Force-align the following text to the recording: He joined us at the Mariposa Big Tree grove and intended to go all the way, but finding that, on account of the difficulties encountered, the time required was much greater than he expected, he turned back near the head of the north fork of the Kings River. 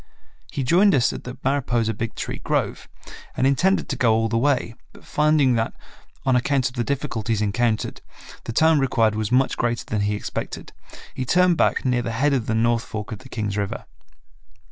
He 0.51 0.63
joined 0.63 0.95
us 0.95 1.13
at 1.13 1.25
the 1.25 1.37
Mariposa 1.43 1.93
Big 1.93 2.15
Tree 2.15 2.39
grove 2.43 2.87
and 3.37 3.45
intended 3.45 3.87
to 3.89 3.95
go 3.95 4.15
all 4.15 4.29
the 4.29 4.35
way, 4.39 4.73
but 4.93 5.05
finding 5.05 5.53
that, 5.53 5.75
on 6.25 6.35
account 6.35 6.67
of 6.69 6.73
the 6.73 6.83
difficulties 6.83 7.39
encountered, 7.39 8.01
the 8.45 8.51
time 8.51 8.79
required 8.79 9.13
was 9.13 9.31
much 9.31 9.57
greater 9.57 9.85
than 9.85 10.01
he 10.01 10.15
expected, 10.15 10.73
he 11.13 11.23
turned 11.23 11.57
back 11.57 11.85
near 11.85 12.01
the 12.01 12.13
head 12.13 12.33
of 12.33 12.47
the 12.47 12.55
north 12.55 12.83
fork 12.85 13.11
of 13.11 13.19
the 13.19 13.29
Kings 13.29 13.57
River. 13.57 13.85